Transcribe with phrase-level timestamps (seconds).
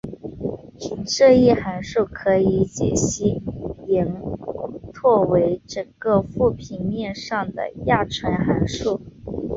[1.15, 3.39] 这一函数可以解析
[3.85, 4.11] 延
[4.91, 8.99] 拓为整个复平面上的亚纯函数。